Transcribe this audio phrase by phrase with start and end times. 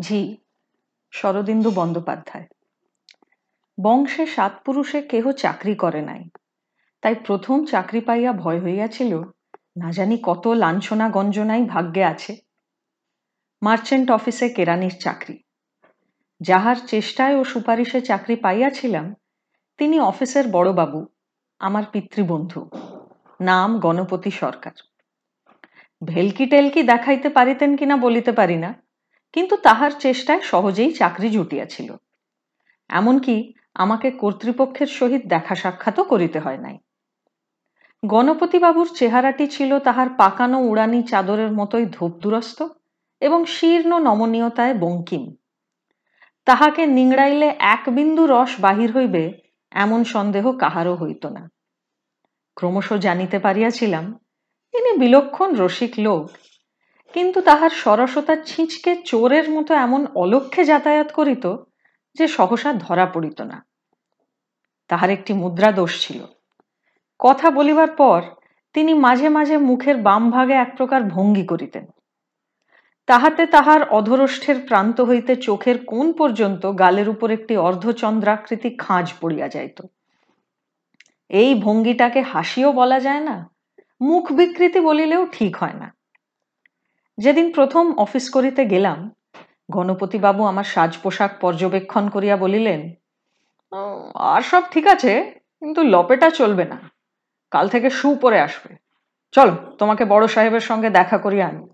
[0.00, 0.36] ঝি,
[1.10, 2.46] শরদিন্দু বন্দ্যোপাধ্যায়।
[3.82, 6.24] বংশে সাত পুরুষে কেহ চাকরি করে নাই।
[7.00, 9.18] তাই প্রথম চাকরি পাইয়া ভয় হইয়াছিল,
[9.76, 12.36] না জানি কত লাঞ্ছনা গঞ্জনাই ভাগ্যে আছে।
[13.62, 15.42] মার্চেন্ট অফিসে কেরানির চাকরি।
[16.40, 19.14] যাহার চেষ্টায় ও সুপারিশে চাকরি পাইয়াছিলাম,
[19.78, 21.06] তিনি অফিসের বড়বাবু,
[21.58, 22.70] আমার পিতৃবন্ধু,
[23.40, 24.72] নাম গণপতি সরকার।
[26.04, 28.83] ভেলকি টেলকি দেখাইতে পারিতেন কিনা বলিতে পারি না।
[29.34, 31.96] কিন্তু তাহার চেষ্টায় সহজেই চাকরি জুটিয়াছিল।
[32.88, 36.78] এমনকি আমাকে কর্তৃপক্ষের সহিত দেখা সাক্ষাৎও করিতে হয় নাই।
[38.06, 42.68] গণপতিবাবুর চেহারাটি ছিল তাহার পাকানো উড়ানি চাদরের মতোই ধূপদুরস্ত
[43.20, 45.34] এবং শীর্ণ নমনীয়তায় বঙ্কিম।
[46.44, 49.32] তাহাকে নিংড়াইলে এক বিন্দু রস বাহির হইবে
[49.72, 51.50] এমন সন্দেহ কাহারও হইত না।
[52.56, 54.18] ক্রমশ জানিতে পারিয়াছিলাম,
[54.72, 56.30] তিনি বিলক্ষণ রসিক লোক
[57.14, 61.56] কিন্তু তাহার সরসতার ছিঁচকে চোরের মতো এমন অলক্ষে যাতায়াত করিত
[62.14, 63.66] যে সহসা ধরা পড়িত না।
[64.88, 66.24] তাহার একটি মুদ্রা দোষ ছিল।
[67.18, 68.22] কথা বলিবার পর
[68.72, 71.86] তিনি মাঝে মাঝে মুখের বাম ভাগে এক প্রকার ভঙ্গি করিতেন।
[73.06, 79.82] তাহাতে তাহার অধরষ্ঠের প্রান্ত হইতে চোখের কোন পর্যন্ত গালের উপর একটি অর্ধচন্দ্রাকৃতি খাঁজ পড়িয়া যাইত।
[81.28, 83.50] এই ভঙ্গিটাকে হাসিও বলা যায় না,
[84.00, 86.03] মুখ বিকৃতি বলিলেও ঠিক হয় না।
[87.18, 88.98] যেদিন প্রথম অফিস করিতে গেলাম,
[89.70, 92.94] গণপতিবাবু আমার সাজ পোশাক পর্যবেক্ষণ করিয়া বলিলেন
[94.14, 95.12] আর সব ঠিক আছে,
[95.58, 96.78] কিন্তু লপেটা চলবে না।
[97.50, 98.76] কাল থেকে শু পরে আসবে।
[99.32, 101.66] চলো, তোমাকে বড় সাহেবের সঙ্গে দেখা করিয়া আনি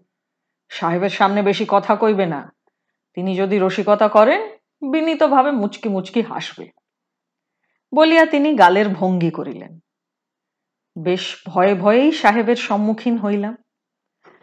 [0.69, 2.55] সাহেবের সামনে বেশি কথা কইবে না।
[3.15, 4.41] তিনি যদি রসিকতা করেন,
[4.91, 6.71] বিনীতভাবে মুচকি মুচকি হাসবে।
[7.95, 9.79] বলিয়া তিনি গালের ভঙ্গি করিলেন।
[10.99, 13.57] বেশ ভয়ে ভয়েই সাহেবের সম্মুখীন হইলাম।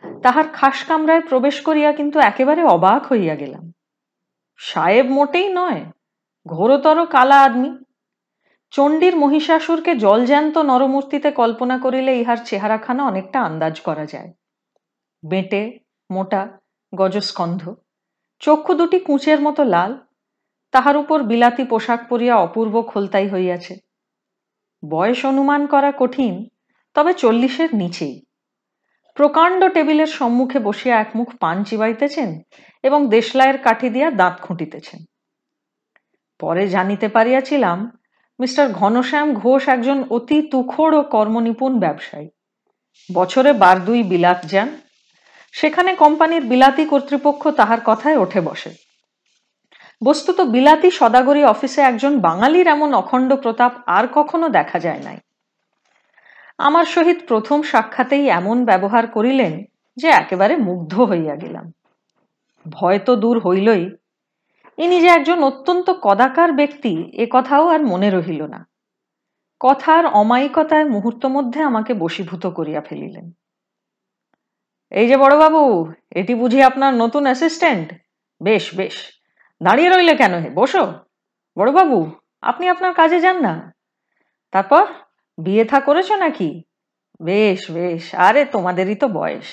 [0.04, 3.72] তাহার খাস কামরায় প্রবেশ করিয়া কিন্তু একেবারে অবাক হইয়া গেলাম।
[4.58, 5.82] সাহেব মোটেই নয়,
[6.48, 7.78] ঘোরতর কালা আদমি।
[8.72, 14.34] চণ্ডীর মহিষাসুরকে জলজ্যান্ত নরমূর্তিতে কল্পনা করিলে ইহার চেহারাখানা অনেকটা আন্দাজ করা যায়।
[15.26, 15.80] বেঁটে,
[16.12, 16.58] মোটা,
[16.96, 17.76] গজস্কন্ধ,
[18.40, 19.98] চক্ষু দুটি কুঁচের মতো লাল,
[20.72, 23.78] তাহার উপর বিলাতি পোশাক পরিয়া অপূর্ব খোলতাই হইয়াছে।
[24.90, 26.48] বয়স অনুমান করা কঠিন,
[26.94, 28.26] তবে চল্লিশের নিচেই।
[29.18, 32.42] প্রকাণ্ড টেবিলের সম্মুখে বসিয়া এক মুখ পান চিবাইতেছেন
[32.84, 35.00] এবং দেশলাইয়ের কাঠি দিয়া দাঁত খুঁটিতেছেন।
[36.40, 37.98] পরে জানিতে পারিয়াছিলাম,
[38.40, 42.30] মিস্টার ঘনশ্যাম ঘোষ একজন অতি তুখোড় ও কর্মনিপুণ ব্যবসায়ী।
[43.14, 44.78] বছরে বার দুই বিলাত যান।
[45.52, 48.70] সেখানে কোম্পানির বিলাতি কর্তৃপক্ষ তাহার কথায় ওঠে বসে।
[50.04, 55.18] বস্তুত বিলাতি সদাগরী অফিসে একজন বাঙালির এমন অখণ্ড প্রতাপ আর কখনো দেখা যায় নাই।
[56.58, 59.64] আমার সহিত প্রথম সাক্ষাতেই এমন ব্যবহার করিলেন
[59.96, 61.74] যে একেবারে মুগ্ধ হইয়া গেলাম।
[62.72, 63.90] ভয় তো দূর হইলই।
[64.78, 68.68] ইনি যে একজন অত্যন্ত কদাকার ব্যক্তি, এ কথাও আর মনে রহিল না।
[69.60, 73.32] কথার অমায়িকতায় মুহূর্ত মধ্যে আমাকে বশীভূত করিয়া ফেলিলেন।
[74.90, 77.94] এই যে বড়বাবু, এটি বুঝি আপনার নতুন অ্যাসিস্ট্যান্ট
[78.44, 78.94] বেশ বেশ।
[79.64, 80.50] দাঁড়িয়ে রইলে কেন হে?
[80.50, 80.94] বসো।
[81.60, 83.74] বড়বাবু, আপনি আপনার কাজে যান না।
[84.52, 84.86] তারপর
[85.38, 86.64] বিয়ে থা করেছ নাকি?
[87.22, 89.46] বেশ বেশ, আরে তোমাদেরই তো বয়স।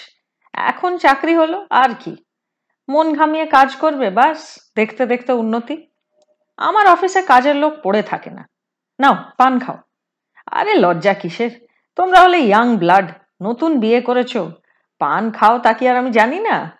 [0.53, 2.17] এখন চাকরি হলো, আর কি।
[2.89, 5.87] মন ঘামিয়ে কাজ করবে, বাস, দেখতে দেখতে উন্নতি।
[6.57, 8.49] আমার অফিসে কাজের লোক পড়ে থাকে না।
[9.01, 9.79] নাও, পান খাও।
[10.47, 11.51] আরে লজ্জা কিসের?
[11.97, 13.13] তোমরা হলে ইয়াং ব্লাড
[13.43, 14.37] নতুন বিয়ে করেছ।
[14.99, 16.79] পান খাও তা কি আর আমি জানি না?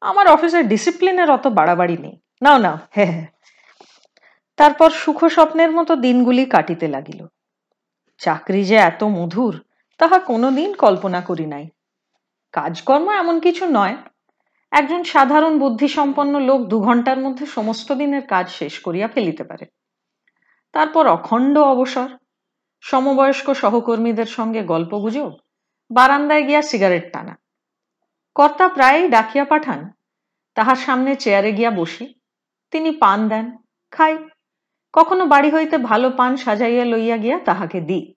[0.00, 3.26] আমার ডিসিপ্লিনের অত বাড়াবাড়ি নেই। নাও নাও হ্যাঁ হ্যাঁ
[4.56, 7.26] তারপর সুখ স্বপ্নের মতো দিনগুলি কাটিতে লাগিল।
[8.22, 9.64] চাকরি যে এত মধুর,
[9.98, 11.68] তাহা কোনোদিন কল্পনা করি নাই।
[12.52, 13.96] কাজকর্ম এমন কিছু নয়।
[14.70, 19.66] একজন সাধারণ বুদ্ধিসম্পন্ন লোক দু ঘণ্টার মধ্যে সমস্ত দিনের কাজ শেষ করিয়া ফেলিতে পারে।
[20.72, 22.08] তারপর অখণ্ড অবসর।
[22.80, 25.32] সমবয়স্ক সহকর্মীদের সঙ্গে গল্প গুজব
[25.90, 27.38] বারান্দায় গিয়া সিগারেট টানা।
[28.34, 29.92] কর্তা প্রায়ই ডাকিয়া পাঠান,
[30.54, 32.14] তাহার সামনে চেয়ারে গিয়া বসি।
[32.70, 33.56] তিনি পান দেন,
[33.90, 34.18] খাই।
[34.92, 38.14] কখনো বাড়ি হইতে ভালো পান সাজাইয়া লইয়া গিয়া তাহাকে দিই।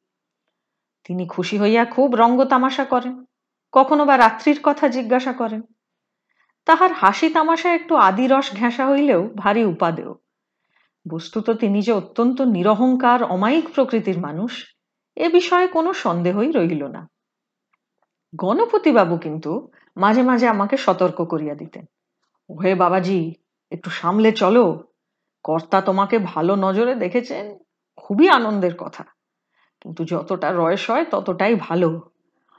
[1.03, 3.25] তিনি খুশি হইয়া খুব রঙ্গ তামাশা করেন,
[3.71, 5.61] কখনো বা রাত্রির কথা জিজ্ঞাসা করেন।
[6.65, 10.13] তাহার হাসি তামাশা একটু আদিরস ঘেঁষা হইলেও ভারী উপাদেয়।
[11.09, 14.75] বস্তুত তিনি যে অত্যন্ত নিরহংকার, অমায়িক প্রকৃতির মানুষ,
[15.15, 17.09] এ বিষয়ে কোনো সন্দেহই রহিল না।
[18.35, 21.85] গণপতিবাবু কিন্তু মাঝে মাঝে আমাকে সতর্ক করিয়া দিতেন।
[22.49, 23.33] ওহে বাবাজি,
[23.71, 24.94] একটু সামলে চলো
[25.45, 27.57] কর্তা তোমাকে ভালো নজরে দেখেছেন,
[27.95, 29.03] খুবই আনন্দের কথা।
[29.81, 32.01] কিন্তু যতটা রয়স হয়, ততটাই ভালো।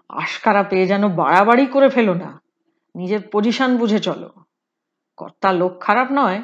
[0.08, 2.42] আশকারা পেয়ে যেন বাড়াবাড়ি করে ফেলো না।
[2.94, 4.30] নিজের পজিশন বুঝে চলো।
[5.16, 6.42] কর্তা লোক খারাপ নয়,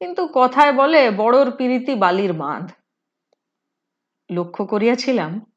[0.00, 2.70] কিন্তু কথায় বলে বড়র পিরিতি বালির বাঁধ।
[4.30, 5.52] লক্ষ্য করিয়াছিলাম,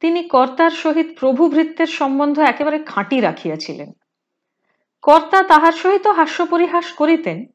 [0.00, 3.92] তিনি কর্তার সহিত প্রভুভৃত্যের সম্বন্ধ একেবারে খাঁটি রাখিয়াছিলেন।
[5.02, 7.46] কর্তা তাহার সহিত হাস্য পরিহাস করিতেন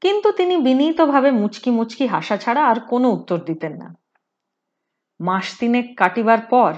[0.00, 3.94] কিন্তু তিনি বিনীতভাবে মুচকি মুচকি হাসা ছাড়া আর কোনো উত্তর দিতেন না।
[5.20, 6.74] মাস তিনেক কাটিবার পর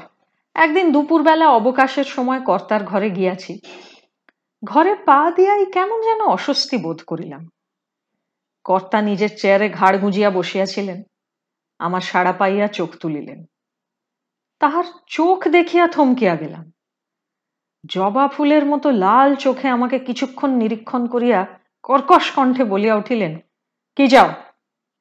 [0.55, 3.61] একদিন দুপুরবেলা অবকাশের সময় কর্তার ঘরে গিয়াছি।
[4.65, 7.49] ঘরে পা দিয়াই কেমন যেন অস্বস্তি বোধ করিলাম।
[8.65, 11.03] কর্তা নিজের চেয়ারে ঘাড় গুঁজিয়া বসিয়াছিলেন,
[11.79, 13.45] আমার সাড়া পাইয়া চোখ তুলিলেন।
[14.59, 16.73] তাহার চোখ দেখিয়া থমকিয়া গেলাম।
[17.87, 23.39] জবা ফুলের মতো লাল চোখে আমাকে কিছুক্ষণ নিরীক্ষণ করিয়া কর্কশ কণ্ঠে বলিয়া উঠিলেন,
[23.97, 24.29] কি যাও?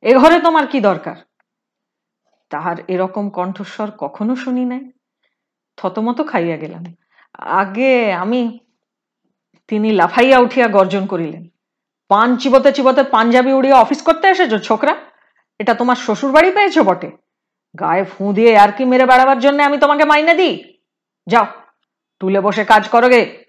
[0.02, 1.16] এ ঘরে তোমার কি দরকার?
[2.50, 4.92] তাহার এরকম কণ্ঠস্বর কখনো শুনি নাই।
[5.78, 6.84] থতমত খাইয়া গেলাম।
[7.34, 8.60] আগে আমি,
[9.68, 11.48] তিনি লাফাইয়া উঠিয়া গর্জন করিলেন,
[12.08, 14.96] পান চিবতে চিবতে পাঞ্জাবি উড়িয়ে অফিস করতে এসেছ, ছোকরা?
[15.60, 17.12] এটা তোমার শ্বশুর বাড়ি পেয়েছ বটে।
[17.80, 20.78] গায়ে ফুঁ দিয়ে আর কি মেরে বেড়াবার জন্য আমি তোমাকে মাইনে দিই?
[21.28, 21.46] যাও
[22.20, 23.41] তুলে বসে কাজ করো গে।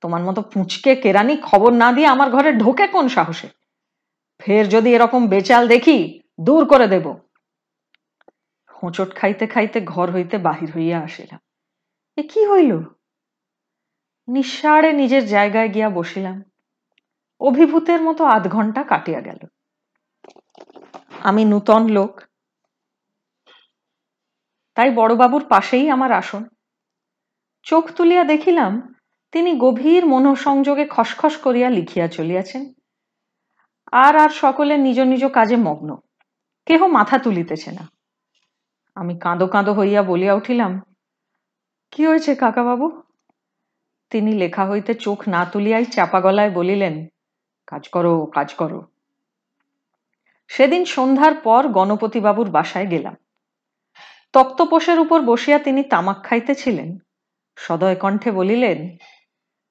[0.00, 3.48] তোমার মতো পুঁচকে কেরানি খবর না দিয়ে আমার ঘরে ঢোকে কোন সাহসে?
[4.38, 7.08] ফের যদি এরকম বেচাল দেখি, দূর করে দেব।
[8.82, 11.40] হোঁচট খাইতে খাইতে ঘর হইতে বাহির হইয়া আসিলাম।
[12.16, 12.78] এ কি হইল?
[14.28, 16.42] নিঃসাড়ে নিজের জায়গায় গিয়া বসিলাম।
[17.40, 19.38] অভিভূতের মতো আধ ঘণ্টা কাটিয়া গেল।
[21.20, 22.20] আমি নূতন লোক।
[24.74, 26.44] তাই বড়বাবুর পাশেই আমার আসন।
[27.62, 28.94] চোখ তুলিয়া দেখিলাম
[29.32, 32.62] তিনি গভীর মনোসংযোগে খসখস করিয়া লিখিয়া চলিয়াছেন,
[34.04, 35.88] আর আর সকলে নিজ নিজ কাজে মগ্ন,
[36.66, 37.84] কেহ মাথা তুলিতেছে না।
[38.96, 40.72] আমি কাঁদো কাঁদো হইয়া বলিয়া উঠিলাম,
[41.92, 42.86] কি হয়েছে কাকাবাবু?
[44.12, 46.94] তিনি লেখা হইতে চোখ না তুলিয়াই চাপা গলায় বলিলেন,
[47.68, 48.80] কাজ করো কাজ করো।
[50.50, 53.14] সেদিন সন্ধ্যার পর গণপতিবাবুর বাসায় গেলাম।
[54.34, 56.90] তক্তপোষের উপর বসিয়া তিনি তামাক খাইতেছিলেন।
[57.58, 58.78] সদয় কণ্ঠে বলিলেন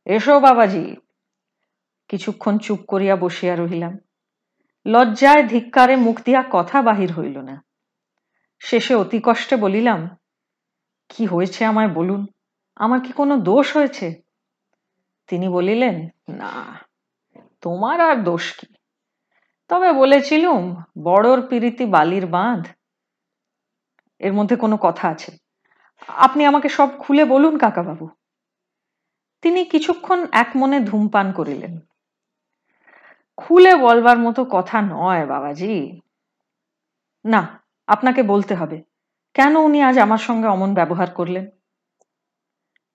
[0.10, 0.96] এসো বাবাজি।
[2.08, 3.98] কিছুক্ষণ চুপ করিয়া বসিয়া রহিলাম।
[4.86, 7.64] লজ্জায় ধিক্কারে মুখ দিয়া কথা বাহির হইল না।
[8.60, 10.18] শেষে অতি কষ্টে বলিলাম,
[11.10, 12.28] কি হয়েছে আমায় বলুন?
[12.76, 14.22] আমার কি কোনো দোষ হয়েছে?
[15.28, 16.80] তিনি বলিলেন, না,
[17.62, 18.68] তোমার আর দোষ কি?
[19.68, 22.66] তবে বলেছিলুম, বড়র পিরিতি বালির বাঁধ।
[24.20, 25.32] এর মধ্যে কোনো কথা আছে।
[26.08, 28.10] আপনি আমাকে সব খুলে বলুন, কাকাবাবু।
[29.42, 31.80] তিনি কিছুক্ষণ এক মনে ধূমপান করিলেন।
[33.38, 36.02] খুলে বলবার মতো কথা নয়, বাবাজি।
[37.26, 38.84] না, আপনাকে বলতে হবে,
[39.34, 41.50] কেন উনি আজ আমার সঙ্গে অমন ব্যবহার করলেন?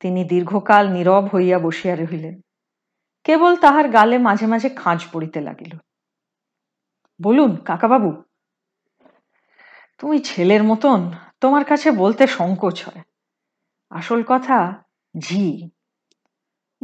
[0.01, 2.41] তিনি দীর্ঘকাল নীরব হইয়া বসিয়া রহিলেন।
[3.25, 5.79] কেবল তাহার গালে মাঝে মাঝে খাঁজ পড়িতে লাগিল।
[7.23, 8.23] বলুন, কাকাবাবু।
[9.99, 11.11] তুমি ছেলের মতন,
[11.41, 13.03] তোমার কাছে বলতে সংকোচ হয়।
[13.91, 14.83] আসল কথা,
[15.19, 15.71] ঝি।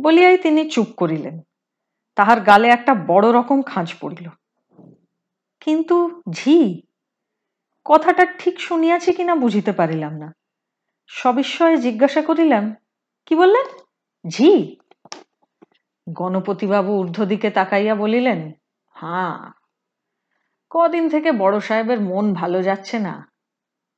[0.00, 1.40] বলিয়াই তিনি চুপ করিলেন।
[2.14, 4.28] তাহার গালে একটা বড় রকম খাঁজ পড়িল।
[5.60, 6.82] কিন্তু ঝি,
[7.84, 10.34] কথাটা ঠিক শুনিয়াছি কিনা বুঝিতে পারিলাম না।
[11.06, 12.74] সবিস্ময়ে জিজ্ঞাসা করিলাম,
[13.26, 13.66] কি বললেন?
[14.28, 14.76] ঝি?
[16.12, 18.52] গণপতিবাবু ঊর্ধ্ব দিকে তাকাইয়া বলিলেন,
[18.88, 19.52] হাঁ,
[20.70, 23.32] কদিন থেকে বড় সাহেবের মন ভালো যাচ্ছে না।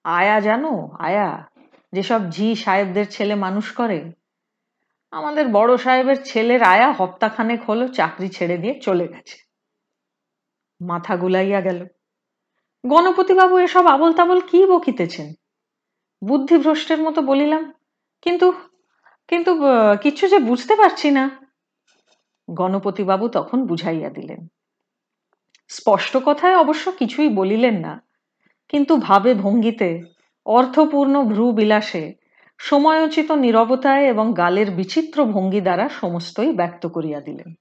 [0.04, 1.48] আয়া জানো, আয়া,
[1.92, 4.12] যেসব ঝি সাহেবদের ছেলে মানুষ করে
[5.12, 9.36] আমাদের বড় সাহেবের ছেলের আয়া হপ্তাখানেক হলো চাকরি ছেড়ে দিয়ে চলে গেছে।
[10.80, 11.80] মাথা গুলাইয়া গেল।
[12.84, 15.28] গণপতিবাবু এসব আবল তাবল কি বকিতেছেন?
[16.22, 17.62] বুদ্ধিভ্রষ্টের মতো বলিলাম,
[18.24, 18.46] কিন্তু
[19.28, 19.50] কিন্তু
[20.02, 21.24] কিছু যে বুঝতে পারছি না।
[22.48, 24.40] গণপতিবাবু তখন বুঝাইয়া দিলেন।
[25.70, 27.94] স্পষ্ট কথায় অবশ্য কিছুই বলিলেন না,
[28.70, 29.90] কিন্তু ভাবে ভঙ্গিতে,
[30.46, 32.04] অর্থপূর্ণ ভ্রু বিলাসে
[32.58, 37.54] সময়োচিত নিরবতায় এবং গালের বিচিত্র ভঙ্গি দ্বারা সমস্তই ব্যক্ত করিয়া দিলেন।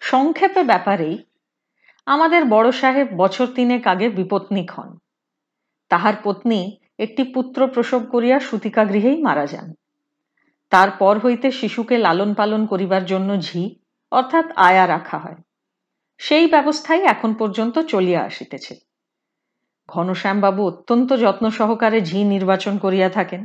[0.00, 1.18] সংক্ষেপে ব্যাপারেই
[2.06, 4.98] আমাদের বড় সাহেব বছর তিনেক আগে বিপত্নিক হন।
[5.88, 9.74] তাহার পত্নী একটি পুত্র প্রসব করিয়া সুতিকা গৃহেই মারা যান।
[10.70, 13.76] তারপর হইতে শিশুকে লালন পালন করিবার জন্য ঝি,
[14.10, 15.38] অর্থাৎ আয়া রাখা হয়।
[16.18, 18.74] সেই ব্যবস্থাই এখন পর্যন্ত চলিয়া আসিতেছে।
[19.88, 23.44] ঘনশ্যামবাবু অত্যন্ত যত্ন সহকারে ঝি নির্বাচন করিয়া থাকেন।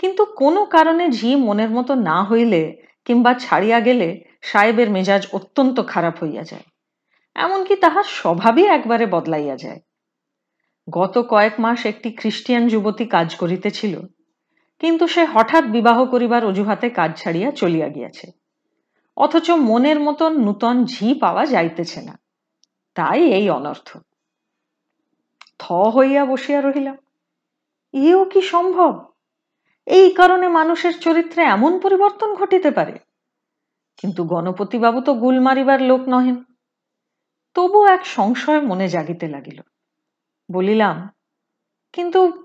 [0.00, 6.22] কিন্তু কোনো কারণে ঝি মনের মতো না হইলে কিংবা ছাড়িয়া গেলে সাহেবের মেজাজ অত্যন্ত খারাপ
[6.22, 6.62] হইয়া যায়।
[7.34, 9.80] এমনকি তাহার স্বভাবই একবারে বদলাইয়া যায়।
[10.90, 14.00] গত কয়েক মাস একটি খ্রিস্টিয়ান যুবতী কাজ করিতেছিল,
[14.78, 18.32] কিন্তু সে হঠাৎ বিবাহ করিবার অজুহাতে কাজ ছাড়িয়া চলিয়া গিয়াছে।
[19.16, 22.18] অথচ মনের মতন নূতন ঝি পাওয়া যাইতেছে না।
[22.94, 23.98] তাই এই অনর্থ।
[25.58, 26.96] থ হইয়া বসিয়া রহিলাম।
[27.94, 29.09] ইও কি সম্ভব?
[29.86, 32.98] এই কারণে মানুষের চরিত্রে এমন পরিবর্তন ঘটিতে পারে।
[33.96, 36.44] কিন্তু গণপতিবাবু তো গুল মারিবার লোক নহেন।
[37.54, 39.60] তবু এক সংশয় মনে জাগিতে লাগিল।
[40.52, 41.10] বলিলাম,
[41.92, 42.44] কিন্তু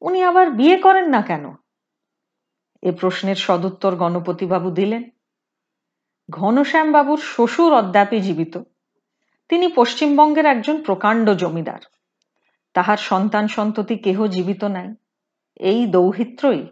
[0.00, 1.54] উনি আবার বিয়ে করেন না কেন?
[2.82, 5.10] এ প্রশ্নের সদুত্তর গণপতিবাবু দিলেন।
[6.30, 8.58] ঘনশ্যামবাবুর শ্বশুর অদ্যাপি জীবিত।
[9.48, 11.80] তিনি পশ্চিমবঙ্গের একজন প্রকাণ্ড জমিদার।
[12.74, 14.94] তাহার সন্তান সন্ততি কেহ জীবিত নাই।
[15.56, 16.66] এই দৌহিত্রই,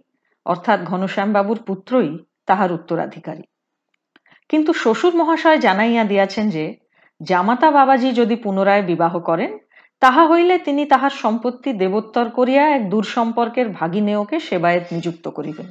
[0.45, 3.43] অর্থাৎ ঘনশ্যামবাবুর পুত্রই তাহার উত্তরাধিকারী।
[4.49, 6.77] কিন্তু শ্বশুর মহাশয় জানাইয়া দিয়াছেন যে,
[7.23, 9.59] জামাতা বাবাজি যদি পুনরায় বিবাহ করেন,
[10.01, 15.67] তাহা হইলে তিনি তাহার সম্পত্তি দেবোত্তর করিয়া এক দূর সম্পর্কের ভাগিনেয়কে সেবায়েত নিযুক্ত করিবেন।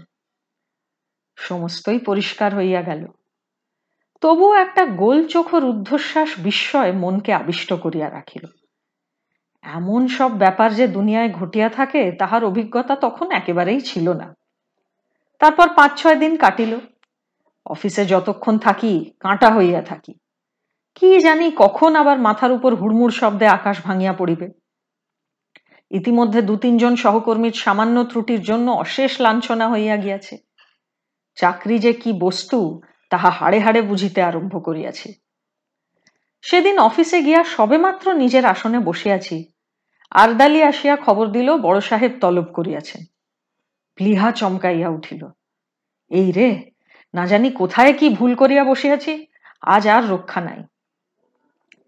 [1.36, 3.08] সমস্তই পরিষ্কার হইয়া গেল।
[4.22, 8.46] তবু একটা গোলচোখর রুদ্ধশ্বাস বিস্ময় মনকে আবিষ্ট করিয়া রাখিল।
[9.64, 14.36] এমন সব ব্যাপার যে দুনিয়ায় ঘটিয়া থাকে, তাহার অভিজ্ঞতা তখন একেবারেই ছিল না।
[15.40, 16.80] তারপর পাঁচ ছয় দিন কাটিল।
[17.66, 20.14] অফিসে যতক্ষণ থাকি, কাঁটা হইয়া থাকি।
[20.96, 24.50] কি জানি কখন আবার মাথার উপর হুড়মুড় শব্দে আকাশ ভাঙিয়া পড়িবে।
[25.90, 30.38] ইতিমধ্যে দু তিনজন সহকর্মীর সামান্য ত্রুটির জন্য অশেষ লাঞ্ছনা হইয়া গিয়াছে।
[31.36, 35.14] চাকরি যে কি বস্তু, তাহা হাড়ে হাড়ে বুঝিতে আরম্ভ করিয়াছি।
[36.44, 39.38] সেদিন অফিসে গিয়া সবেমাত্র নিজের আসনে বসিয়াছি।
[40.22, 43.02] আরদালি আসিয়া খবর দিল, বড় সাহেব তলব করিয়াছেন
[43.98, 45.22] প্লিহা চমকাইয়া উঠিল,
[46.12, 46.50] এই রে,
[47.14, 49.14] না জানি কোথায় কি ভুল করিয়া বসিয়াছি,
[49.76, 50.62] আজ আর রক্ষা নাই।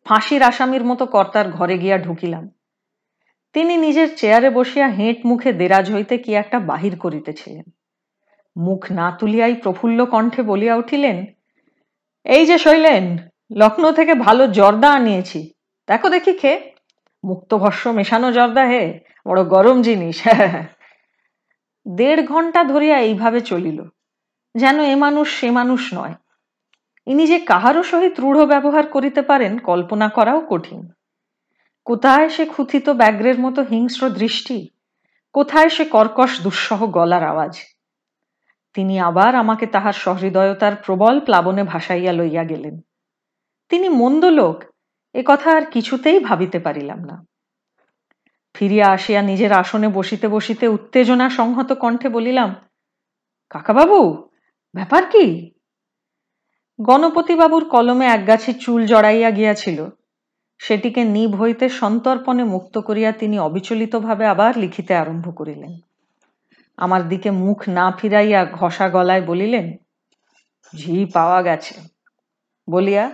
[0.06, 2.44] ফাঁসির আসামির মতো কর্তার ঘরে গিয়া ঢুকিলাম।
[3.56, 7.66] তিনি নিজের চেয়ারে বসিয়া হেঁট মুখে দেরাজ হইতে কি একটা বাহির করিতেছিলেন।
[8.56, 11.18] মুখ না তুলিয়াই প্রফুল্ল কণ্ঠে বলিয়া উঠিলেন,
[12.26, 13.06] এই যে শৈলেন
[13.58, 15.54] লখনৌ থেকে ভালো জর্দা আনিয়েছি।
[15.88, 16.72] দেখো দেখি খে।
[17.24, 20.22] মুক্তভস্য মেশানো জর্দা হে, বড় গরম জিনিস।
[21.88, 23.84] দেড় ঘণ্টা ধরিয়া এইভাবে চলিল।
[24.56, 26.14] যেন এ মানুষ সে মানুষ নয়।
[27.06, 30.92] ইনি যে কাহারও সহিত রূঢ় ব্যবহার করিতে পারেন, কল্পনা করাও কঠিন।
[31.86, 34.70] কোথায় সে ক্ষুথিত ব্যাগ্রের মতো হিংস্র দৃষ্টি?
[35.34, 37.58] কোথায় সে কর্কশ দুঃসহ গলার আওয়াজ?
[38.74, 42.80] তিনি আবার আমাকে তাহার সহৃদয়তার প্রবল প্লাবনে ভাসাইয়া লইয়া গেলেন।
[43.72, 44.64] তিনি মন্দ লোক,
[45.14, 47.16] এ কথা আর কিছুতেই ভাবিতে পারিলাম না।
[48.56, 52.50] ফিরিয়া আসিয়া নিজের আসনে বসিতে বসিতে উত্তেজনা সংহত কণ্ঠে বলিলাম,
[53.50, 54.00] কাকাবাবু,
[54.76, 55.26] ব্যাপার কি?
[56.80, 59.80] গণপতিবাবুর কলমে একগাছি চুল জড়াইয়া গিয়াছিল।
[60.60, 65.74] সেটিকে নিভ হইতে সন্তর্পণে মুক্ত করিয়া তিনি অবিচলিতভাবে আবার লিখিতে আরম্ভ করিলেন।
[66.78, 69.66] আমার দিকে মুখ না ফিরাইয়া ঘষা গলায় বলিলেন,
[70.74, 71.76] ঝি পাওয়া গেছে।
[72.68, 73.06] বলিয়া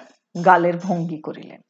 [0.46, 1.62] গালের ভঙ্গি করিলেন।